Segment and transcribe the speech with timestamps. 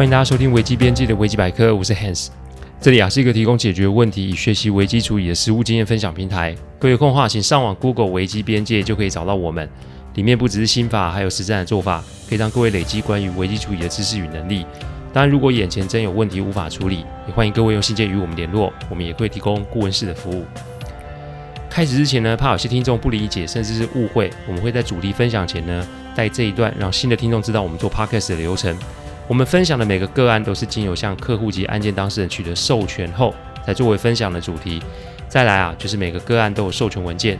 [0.00, 2.28] 欢迎大家收听危机边界的危机百科，我是 Hans。
[2.80, 6.56] 这里啊是一个提供解决问题与学习危机处理的实务经验分享平台。
[6.78, 9.68] 各位有空的话，请上网 Google 危机边界就可以找到我们。
[10.14, 14.64] 里面不只是心法，还有实战的做法，可以让各位累积关于危机处理的知识与能力。
[15.12, 20.46] 当然，如果眼前真有问题无法处理，也欢迎各位用信件与我们联络，我们也会提供顾问式的服务。
[21.68, 25.86] 开始之前呢，怕有些听众不理解，甚至是误会，我们会在主题分享前呢，
[26.16, 28.74] 带这一段，让新的听众知道我们做 Podcast 的流程。
[29.30, 33.32] 我们分享的每个个案都是经由向客户及案件当事人取得授权后，
[33.64, 34.82] 才作为分享的主题。
[35.28, 37.38] 再来啊，就是每个个案都有授权文件，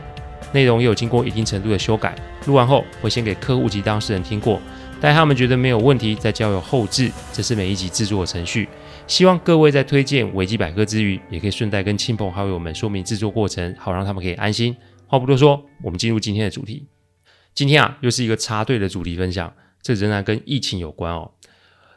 [0.53, 2.15] 内容也有经过一定程度的修改。
[2.45, 4.61] 录完后会先给客户及当事人听过，
[5.01, 7.11] 待他们觉得没有问题，再交由后置。
[7.33, 8.69] 这是每一集制作的程序。
[9.05, 14.73] 希望各位在推荐维基百科之余，也可以顺带跟亲朋好友们说明制作过程，好让他们可以安心。
[15.07, 16.87] 话不多说，我们进入今天的主题。
[17.53, 21.29] 今天啊，又是一个插队的主题分享，这仍然跟疫情有关哦。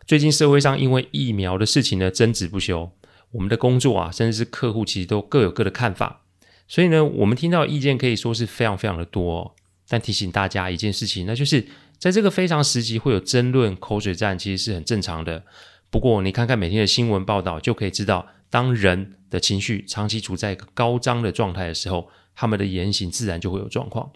[0.06, 2.90] 最近社会上因为疫苗的事情呢，争执不休。
[3.30, 6.20] 我们的工作啊，甚至是客户，其实都各有各的看法。
[6.68, 9.54] 所以呢，我们听到意见可以说是非常非常的多。
[9.88, 11.66] 但提醒大家一件事情，那就是
[11.98, 15.42] 在这个非常时期会有争论、口水战，其实是很正常的。
[15.90, 24.10] 不过你看看每天的新闻报道，就可以知道，当人的情绪长期处在一个高涨的状态的时候，他们的言行自然就会有状况。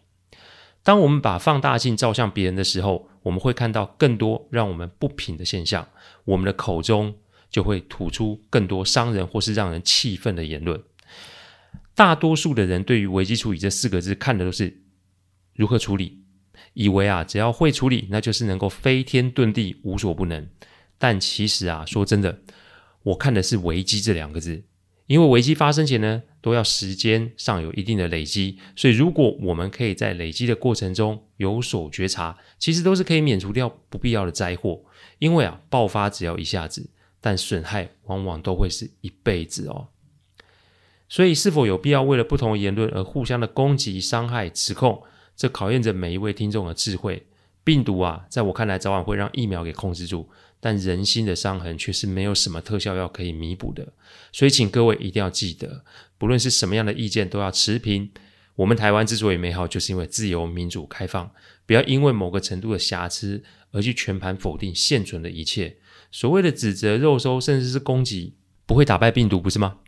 [0.82, 5.86] 当我们把放大镜照向别人的时候，我们会看到更多让我们不平的现象，
[6.24, 7.14] 我们的口中
[7.50, 10.82] 就会吐出更多伤人或是让人气愤的言论。
[11.94, 14.82] 大多数的人对于危机处理这四个字看的都是
[15.54, 16.22] 如何处理，
[16.72, 20.48] 以为啊只要会处理，那就是能够飞天遁地无所不能。
[20.96, 22.40] 但其实啊说真的，
[23.02, 24.64] 我看的是危机这两个字。
[25.06, 34.80] 因为危机发生前呢，都要时间上有一定的累积，所以如果我们可以在累积的过程中有所觉察，其实都是可以免除掉不必要的灾祸。
[35.18, 36.88] 因为啊，爆发只要一下子，
[37.20, 39.88] 但损害往往都会是一辈子哦。
[41.06, 45.02] 所以，是否有必要为了不同言论而互相的攻击、伤害、指控？
[45.36, 47.26] 这考验着每一位听众的智慧。
[47.62, 50.30] 病毒啊，在我看来，早晚会让疫苗给控制住。
[50.60, 53.92] 但人心的伤痕却是没有什么特效药可以弥补的，
[54.32, 55.84] 所以请各位一定要记得，
[56.16, 58.10] 不论是什么样的意见都要持平。
[58.56, 61.30] 我们台湾之所以美好，就是因为自由、民主、开放，
[61.64, 65.76] 不要因为某个程度的瑕疵而去全盘否定现存的一切。
[66.10, 68.34] 所谓的指责、肉搜，甚至是攻击，
[68.66, 69.78] 不会打败病毒，不是吗？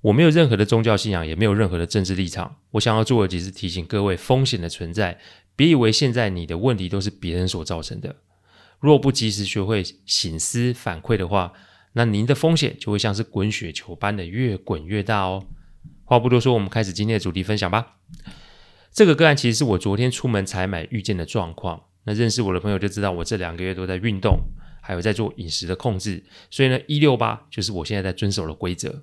[0.00, 2.56] 我没有任何的宗教信仰，也没有任何的政治立场。
[2.72, 5.20] 我想要做的只是提醒各位风险的存在，
[5.54, 8.16] 别以为现在你的问题都是别人所造成的。
[8.86, 11.52] 若不及时学会醒思反馈的话，
[11.94, 15.44] 那您的风险就会像是滚雪球般的越滚越大哦。
[16.04, 17.96] 话不多说，我们开始今天的主题分享吧。
[18.92, 21.82] 这个个案其实是我昨天出门采买遇见的状况。
[22.04, 24.38] 那认识我的朋友就知道，我这两个月都在运动，
[24.80, 26.22] 还有在做饮食的控制。
[26.48, 29.02] 所以呢，一六八就是我现在在遵守的规则。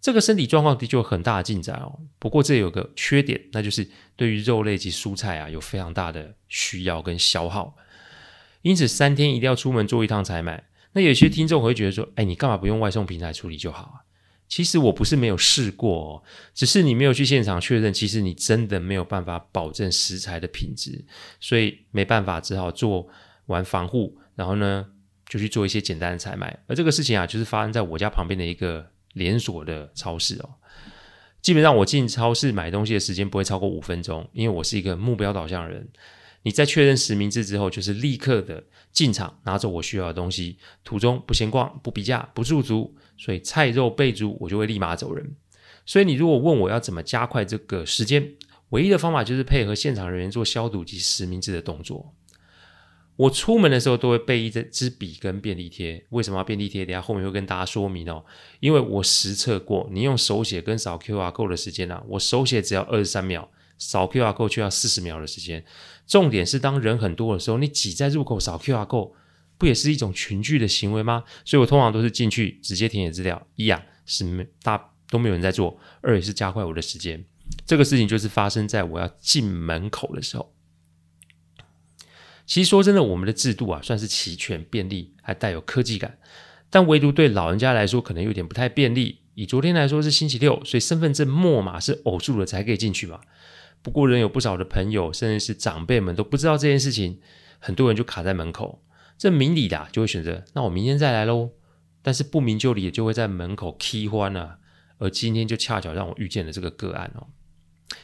[0.00, 1.98] 这个身体状况的确有很大的进展哦。
[2.20, 7.74] 不过这有个缺点，那就是对于肉类及蔬菜啊，有非常大的需要跟消耗。
[8.62, 10.64] 因此，三天一定要出门做一趟采买。
[10.92, 13.96] 那有些听众会觉得说：“哎，你干嘛不用外送平台处理就好啊？”
[14.48, 16.22] 其实我不是没有试过哦，
[16.52, 17.92] 只是你没有去现场确认。
[17.92, 21.04] 其实你真的没有办法保证食材的品质，
[21.38, 23.06] 所以没办法，只好做
[23.46, 24.84] 完防护，然后呢，
[25.28, 26.58] 就去做一些简单的采买。
[26.66, 30.50] 而这个事情啊，就是发生在我家旁边的一个连锁的超市哦。
[31.40, 35.88] 基本上我进超市买东西的时间不会超过五分钟，因为我是一个目标导向的人。
[36.42, 45.36] 你在确认实名制之后，就是立刻的进场拿走我需要的东西，途中不闲逛、不比价、不驻足，所以菜肉备足，我就会立马走人。
[45.84, 48.34] 所以你如果问我要怎么加快这个时间，
[48.70, 52.14] 唯一的方法就是配合现场人员做消毒及实名制的动作。
[53.16, 56.86] 我出门的时候都会备一支笔跟便利贴，为什么要便利贴？
[56.86, 58.24] 等下后面会跟大家说明哦。
[58.60, 63.50] 因为我实测过，你用手写跟扫 QR code 的时间啊，我手写只要二十三秒。
[63.76, 65.64] 扫 QR code 就要四十秒的时间，
[66.10, 69.12] 重点是当人很多的时候，你挤在入口扫 QR code，
[69.56, 71.22] 不也是一种群聚的行为吗？
[71.44, 77.24] 所以我通常都是进去直接填写资料，一啊是大都没有人在做，二也是加快我的时间。
[77.64, 80.52] 这个事情就是发生在我要进门口的时候。
[82.44, 86.18] 其实说真的，我们的制度啊算是齐全、便利，还带有科技感，
[86.70, 89.20] 但唯独对老人家来说可能有点不太便利。
[89.36, 93.20] 以昨天来说是星期六，所以身份证末码是偶数的才可以进去嘛。
[93.82, 97.20] 不过，仍有不少的朋友，甚至是长辈们都不知道这件事情，
[97.58, 98.82] 很多人就卡在门口。
[99.16, 101.50] 这明理的，就会选择，那我明天再来喽。
[102.02, 104.58] 但是不明就里，就会在门口起欢啊。
[104.98, 107.28] 而今天就恰巧让我遇见了这个个案哦。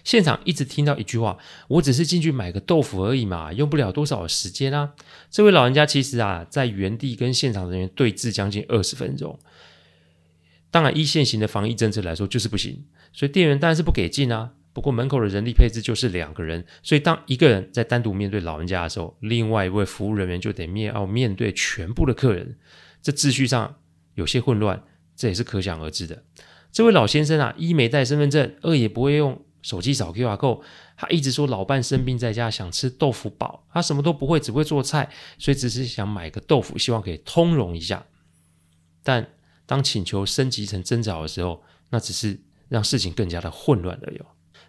[0.02, 1.38] 现场一直听到一句话
[1.69, 4.94] ：“我只是进去买个豆腐而已嘛，用不了多少时间啊。”
[5.31, 9.38] 这位老人家其实啊，在原地跟现场人员对峙将近二十分钟。
[10.70, 14.52] 当然，依现行的防疫政策来说，就是不行，所以店员当然是不给进啊。
[14.76, 22.58] 不过门口的人力配置就是两个人，所以当一个人在单独面对老人家的时候，另外一位服务人员就得面要面对全部的客人，
[23.00, 23.76] 这秩序上
[24.17, 24.84] 有些混乱，
[25.17, 26.25] 这也是可想而知的。
[26.70, 30.61] 这位老先生啊，一没带身份证，二也不会用手机扫 QR code，
[30.99, 35.08] 他一直说老伴生病在家，想吃豆腐堡，他什么都不会，只会做菜，
[35.38, 38.05] 所以只是想买个豆腐，希望可以通融一下。
[39.02, 39.26] 但
[39.64, 42.38] 当请求升级成争吵的时候，那只是
[42.69, 44.20] 让事情更加的混乱而已。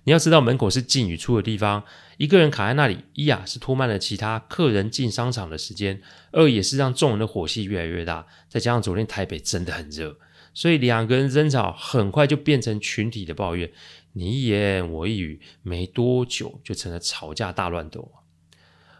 [0.07, 1.83] 你要知道，门口是进与出的地方，
[2.15, 6.01] 一个人卡在那里，一啊是拖慢了其他客人进商场的时间，
[6.31, 8.25] 二也是让众人的火气越来越大。
[8.48, 10.18] 再加上昨天台北真的很热，
[10.54, 13.69] 所以两个人争吵很快就变成群体的抱怨，
[14.13, 18.13] 你一言我一语，没多久就成了吵架大乱斗。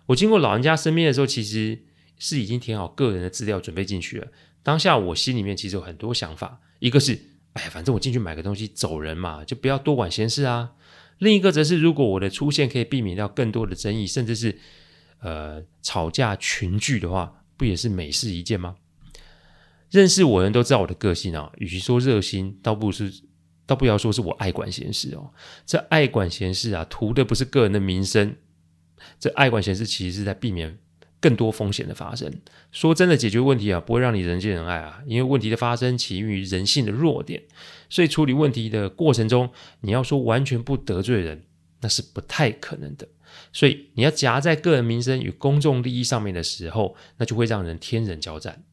[0.08, 1.84] 我经过老人家身边的时候，其实
[2.20, 4.28] 是已经填好个人的资料准备进去了。
[4.62, 7.18] 当下我心里面其实有很多想法，一个是，
[7.54, 10.72] 哎呀，反正我进去买个东西走人嘛，就不要多管闲事啊。
[11.20, 14.58] 另一个则是，如果我的出现可以避免掉更多的争议，甚至是
[15.20, 18.76] 呃吵架群聚的话，不也是美事一件吗？
[19.90, 23.12] 认识我的人都知道我的个性啊，与其说热心，倒不是，
[23.66, 25.32] 倒不要说是我爱管闲事哦。
[25.66, 28.36] 这爱管闲事啊，图的不是个人的名声，
[29.20, 30.78] 这爱管闲事其实是在避免。
[31.20, 32.32] 更多风险的发生，
[32.72, 37.42] 说真的，解决问题啊，不会让你人见人爱啊，因为问题的发生起因于人性的弱点，
[37.90, 39.50] 所以处理问题的过程中，
[39.82, 41.44] 你要说完全不得罪人，
[41.82, 43.08] 那是不太可能的。
[43.52, 48.64] 所以你要夹在个人名声与公众利益上面的时候，那就会让人天人交战。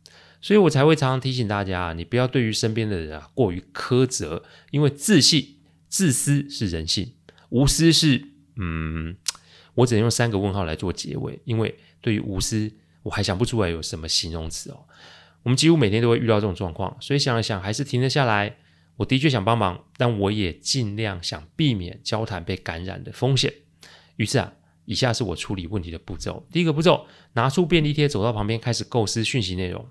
[0.42, 5.56] 所以我才会常常提醒大家啊，你不要对于身边的人啊过于苛责，因为自信、
[5.88, 7.12] 自私是人性，
[7.48, 8.22] 无私是……
[8.56, 9.16] 嗯，
[9.76, 11.74] 我只能用三个问号来做结尾，因为。
[12.04, 12.70] 对于无私，
[13.02, 14.84] 我还想不出来有什么形容词哦。
[15.42, 18.56] 我们几乎每天都会遇到这种状况，所以想了想，还是停了下来。
[18.96, 23.50] 我的确想帮忙，但我也尽量想避免交谈被感染的风险。
[24.16, 24.52] 于是啊，
[24.84, 29.88] 以下是我处理问题的步骤：第一个步骤，拿出便利贴，走到旁边，开始构思讯息内容。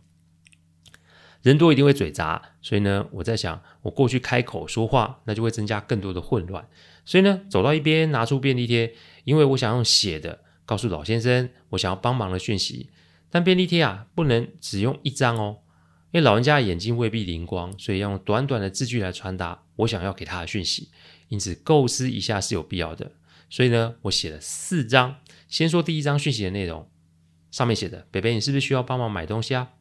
[1.41, 6.69] 人多一定会嘴杂，所以呢，我在想，我过去开口说话，那就会增加更多的混乱。
[7.05, 8.93] 所以呢，走到一边，拿出便利贴，
[9.23, 10.42] 因为我想用写的。
[10.65, 12.89] 告诉老先生，我想要帮忙的讯息，
[13.29, 15.59] 但便利贴啊，不能只用一张哦，
[16.11, 20.89] 因为老人家眼睛未必灵光，所以要用短短的字句来传达我想要给他的讯息。
[21.29, 23.11] 因此，构思一下是有必要的。
[23.49, 25.17] 所以呢，我写了四张。
[25.47, 26.89] 先说第一张讯息的内容，
[27.51, 29.73] 上面写的：“北北，你是不是需要帮忙买东西啊？”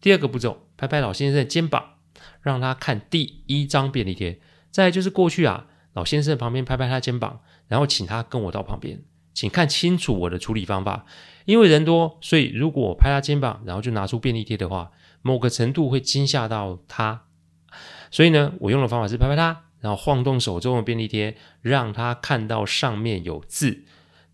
[0.00, 1.98] 第二个步骤，拍拍老先生的肩膀，
[2.42, 4.40] 让他看第一张便利贴。
[4.70, 9.02] 再来就是过去啊，老先生旁边拍拍他肩膀，然后请他跟我到旁边。
[9.34, 11.04] 请看清楚我的处理方法，
[11.44, 17.24] 因为人多，所以如果我拍他肩膀，然后就拿出便利贴的话，某个程度会惊吓到他。
[18.10, 23.82] 所以呢，我用的方法是拍拍他，然后晃动手中的便利贴，让他看到上面有字。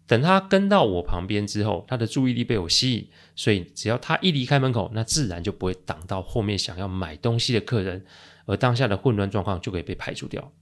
[0.07, 8.05] 等他跟到我旁边之后，他的注意力被我吸引，所以只要他一离开门口，那自然就不会挡到后面想要买东西的客人，
[8.45, 10.53] 而当下的混乱状况就可以被排除掉。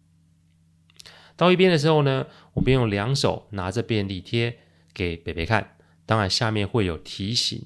[1.39, 4.59] 到一边的时候呢，我便用两手拿着便利贴
[4.93, 7.65] 给北北看，当然下面会有提醒，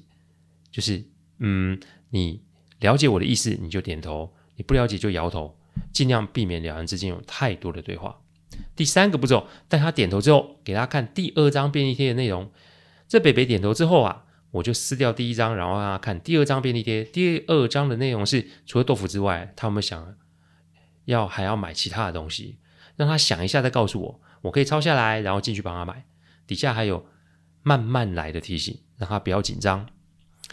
[0.71, 1.03] 就是
[1.39, 1.79] 嗯，
[2.11, 2.43] 你
[2.79, 5.57] 了解我的意思你就点头，你不了解就摇头，
[5.91, 8.21] 尽量避免两人之间有太多的对话。
[8.75, 12.51] 第三个步骤，待他点头之后，给他看第二张便利贴的内容。
[13.07, 17.03] 这北北点头之后啊，我就撕掉第一张，然后让他看第二张便利贴。
[17.03, 20.15] 第二张的内容是除了豆腐之外，他有没有想
[21.05, 22.59] 要还要买其他的东西？
[22.95, 26.05] 让他想一下再告诉我，我可以抄下来，然后进去帮他买。
[26.45, 27.05] 底下还有
[27.61, 29.87] 慢慢来的提醒，让他不要紧张。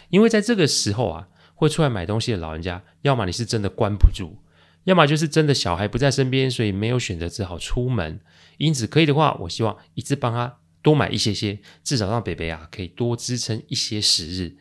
[0.09, 4.37] 因为在这个时候啊，会出来买东西的老人家，要么你是真的关不住，
[4.85, 8.19] 要么就是真的小孩不在身边，所以没有选择，只好出门。
[8.57, 14.57] 因此，可以的话，我希望一次帮他多买一些些，至少让北北啊可以多支撑一些时日。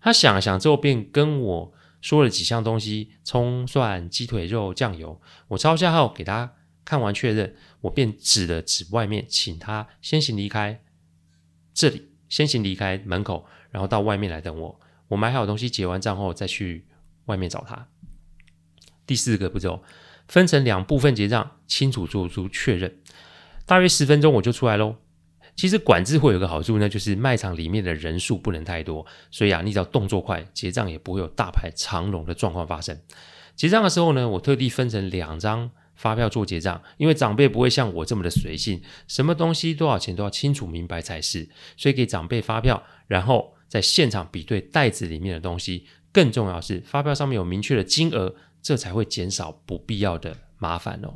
[0.00, 5.20] 他想了想之后，便跟我说了几项东西：葱、蒜、鸡腿肉、酱油。
[5.48, 6.54] 我抄下后给他。
[6.90, 10.82] 看完确认，我便指了指外面，请他先行离开
[11.72, 14.80] 这里，先行离开门口，然后到外面来等我。
[15.06, 16.88] 我买好东西，结完账后再去
[17.26, 17.86] 外面找他。
[19.06, 19.84] 第四个步骤，
[20.26, 22.92] 分成两部分结账，清楚做出确认。
[23.66, 24.96] 大约十分钟我就出来喽。
[25.54, 33.00] 其实管制会有个好处呢，就是卖场里面的人数不能太多，所以啊，你只要动作快，结账也不会有大排长龙的状况发生。
[33.54, 35.70] 结账的时候呢，我特地分成两张。
[36.00, 45.86] 发票做结账，因为长辈不会像我这么的随性，什么东西多少钱都要清楚明白才是，所以给长辈发票，然后在现场比对袋子里面的东西。
[46.12, 51.14] 更重要是发票上面有明确的金额，这才会减少不必要的麻烦哦。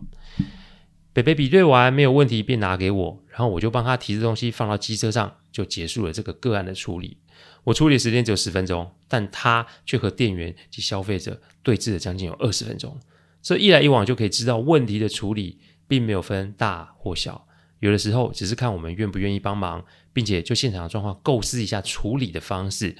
[1.12, 7.16] 北北比对完没有问题，便拿给我，然后我就帮他提着东西放到机车上，就结束了这个个案的处理。
[7.64, 12.96] 我处理时间只有十分钟，但他却和店员及消费者对峙了将近有二十分钟。
[13.44, 17.46] 这一来一往就可以知道问题的处理并没有分大或小，
[17.80, 19.84] 有的时候只是看我们愿不愿意帮忙，
[20.14, 22.96] 并且就现场的状况构思一下处理的方式。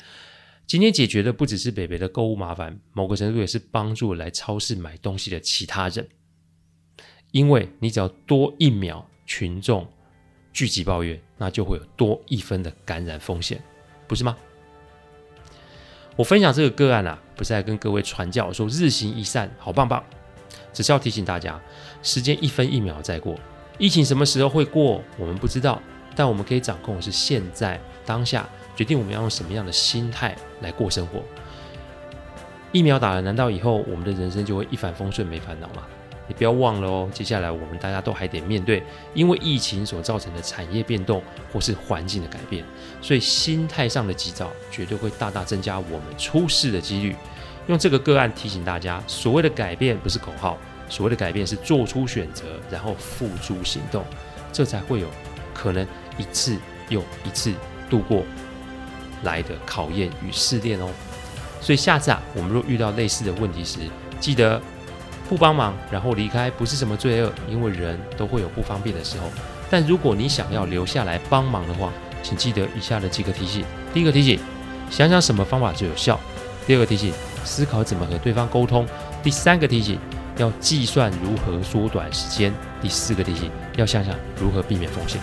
[0.67, 6.07] 今天解决的不只是北北的购物麻烦，某个程度也是帮助来超市买东西的其他人。
[7.31, 9.89] 因为你只要多一秒，群众
[10.53, 13.59] 聚集抱怨，那就会有多一分的感染风险，
[14.07, 14.37] 不是吗？
[16.17, 20.05] 我分享这个个案啊，不是来跟各位传教说日行一善，好棒棒，
[20.75, 21.59] 只是要提醒大家，
[22.03, 23.39] 时间一分一秒在过，
[23.79, 25.81] 疫情什么时候会过，我们不知道，
[26.15, 31.23] 但我们可以掌控的是现在当下，决定我们要用什么样的心态来过生活。
[32.73, 35.85] 疫苗打了，难道以后我们的人生就会一帆风顺，没烦恼吗？
[36.27, 42.65] 你不要忘了哦，接下来我们大家都还得面对因为疫情所造成的产业变动或是环境的改变，
[43.03, 47.15] 所以心态上的急躁绝对会大大增加我们出事的几率。
[47.67, 54.05] 用这个个案提醒大家，所谓的改变不是口号，所谓的改变是做出选择，然后付诸行动，
[54.53, 55.09] 这才会有
[55.53, 55.87] 可能
[56.19, 56.57] 一次
[56.89, 57.53] 又一次
[57.89, 58.25] 度过
[59.23, 60.89] 来的考验与试炼哦。
[61.61, 63.79] 所以下次啊，我们若遇到类似的问题时，
[64.21, 64.61] 记得。
[65.27, 69.25] 不帮忙，然后离开，不是什么罪恶，因为人都会有不方便的时候。
[69.71, 71.91] 但如果你想要留下来帮忙的话，
[72.23, 74.39] 请记得以下的几个提醒：第一个提醒，
[74.91, 76.15] 想想什么方法最有效；
[76.67, 77.11] 第二个提醒，
[77.45, 78.85] 思考怎么和对方沟通；
[79.23, 79.99] 第三个提醒，
[80.37, 85.21] 要计算如何缩短时间；第四个提醒，要想想如何避免风险。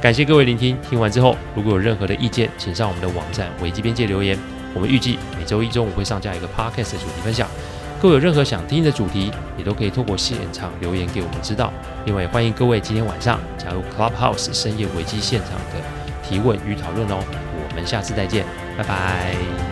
[0.00, 4.38] 感谢各位聆听，听完之后如果有任何的意见，请上我们的网站危机边界留言。
[4.72, 7.48] 我们预计每周一中午会上架一个 Podcast 的主题分享。
[8.00, 11.70] 各位有任何想听的主题，也都可以透过现场留言给我们知道。
[12.06, 15.82] 另外，欢迎各位今天晚上加入 Clubhouse 深夜危机现场的
[16.22, 17.18] 提问与讨论哦。
[17.68, 18.46] 我们下次再见，
[18.78, 19.69] 拜拜。